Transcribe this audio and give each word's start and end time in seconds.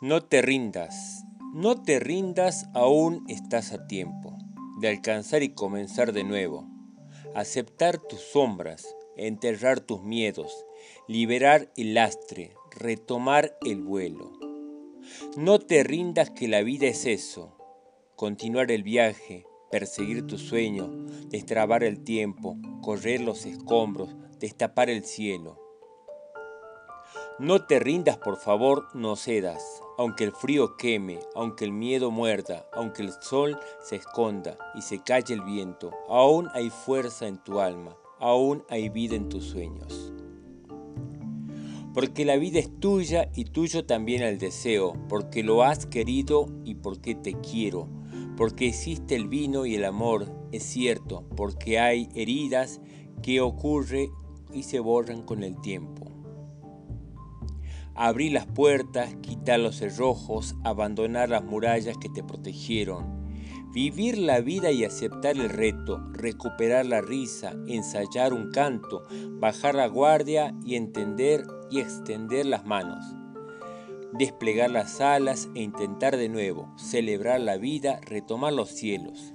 No 0.00 0.22
te 0.24 0.42
rindas, 0.42 1.24
no 1.54 1.82
te 1.82 1.98
rindas, 2.00 2.68
aún 2.74 3.24
estás 3.28 3.72
a 3.72 3.86
tiempo 3.86 4.36
de 4.80 4.88
alcanzar 4.88 5.42
y 5.42 5.50
comenzar 5.50 6.12
de 6.12 6.24
nuevo. 6.24 6.66
Aceptar 7.34 7.98
tus 7.98 8.20
sombras, 8.20 8.94
enterrar 9.16 9.80
tus 9.80 10.02
miedos, 10.02 10.64
liberar 11.06 11.70
el 11.76 11.94
lastre, 11.94 12.52
retomar 12.70 13.56
el 13.64 13.82
vuelo. 13.82 14.32
No 15.36 15.58
te 15.58 15.82
rindas 15.82 16.30
que 16.30 16.48
la 16.48 16.62
vida 16.62 16.86
es 16.86 17.06
eso, 17.06 17.56
continuar 18.14 18.70
el 18.70 18.82
viaje, 18.82 19.46
perseguir 19.70 20.26
tu 20.26 20.38
sueño, 20.38 20.88
destrabar 21.28 21.82
el 21.82 22.04
tiempo, 22.04 22.56
correr 22.82 23.20
los 23.20 23.46
escombros, 23.46 24.14
destapar 24.38 24.90
el 24.90 25.04
cielo. 25.04 25.67
No 27.40 27.62
te 27.62 27.78
rindas, 27.78 28.16
por 28.16 28.36
favor, 28.36 28.88
no 28.94 29.14
cedas, 29.14 29.80
aunque 29.96 30.24
el 30.24 30.32
frío 30.32 30.76
queme, 30.76 31.20
aunque 31.36 31.64
el 31.64 31.70
miedo 31.70 32.10
muerda, 32.10 32.66
aunque 32.72 33.02
el 33.02 33.12
sol 33.20 33.56
se 33.80 33.94
esconda 33.94 34.58
y 34.74 34.82
se 34.82 35.04
calle 35.04 35.34
el 35.34 35.42
viento, 35.42 35.92
aún 36.08 36.48
hay 36.52 36.68
fuerza 36.68 37.28
en 37.28 37.38
tu 37.38 37.60
alma, 37.60 37.96
aún 38.18 38.64
hay 38.68 38.88
vida 38.88 39.14
en 39.14 39.28
tus 39.28 39.44
sueños. 39.44 40.12
Porque 41.94 42.24
la 42.24 42.34
vida 42.34 42.58
es 42.58 42.76
tuya 42.80 43.30
y 43.36 43.44
tuyo 43.44 43.86
también 43.86 44.22
el 44.22 44.40
deseo, 44.40 44.94
porque 45.08 45.44
lo 45.44 45.62
has 45.62 45.86
querido 45.86 46.46
y 46.64 46.74
porque 46.74 47.14
te 47.14 47.34
quiero, 47.34 47.86
porque 48.36 48.66
existe 48.66 49.14
el 49.14 49.28
vino 49.28 49.64
y 49.64 49.76
el 49.76 49.84
amor, 49.84 50.26
es 50.50 50.64
cierto, 50.64 51.24
porque 51.36 51.78
hay 51.78 52.08
heridas 52.16 52.80
que 53.22 53.40
ocurren 53.40 54.10
y 54.52 54.64
se 54.64 54.80
borran 54.80 55.22
con 55.22 55.44
el 55.44 55.60
tiempo. 55.60 56.07
Abrir 58.00 58.30
las 58.30 58.46
puertas, 58.46 59.12
quitar 59.22 59.58
los 59.58 59.74
cerrojos, 59.74 60.54
abandonar 60.62 61.30
las 61.30 61.42
murallas 61.42 61.98
que 61.98 62.08
te 62.08 62.22
protegieron. 62.22 63.26
Vivir 63.74 64.18
la 64.18 64.40
vida 64.40 64.70
y 64.70 64.84
aceptar 64.84 65.36
el 65.36 65.48
reto, 65.48 65.98
recuperar 66.12 66.86
la 66.86 67.00
risa, 67.00 67.56
ensayar 67.66 68.32
un 68.32 68.52
canto, 68.52 69.02
bajar 69.40 69.74
la 69.74 69.88
guardia 69.88 70.54
y 70.64 70.76
entender 70.76 71.44
y 71.72 71.80
extender 71.80 72.46
las 72.46 72.64
manos. 72.64 73.04
Desplegar 74.12 74.70
las 74.70 75.00
alas 75.00 75.48
e 75.56 75.62
intentar 75.62 76.16
de 76.16 76.28
nuevo, 76.28 76.72
celebrar 76.76 77.40
la 77.40 77.56
vida, 77.56 77.98
retomar 78.06 78.52
los 78.52 78.68
cielos. 78.68 79.34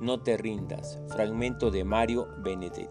No 0.00 0.22
te 0.22 0.38
rindas. 0.38 0.98
Fragmento 1.08 1.70
de 1.70 1.84
Mario 1.84 2.26
Benedetti. 2.38 2.88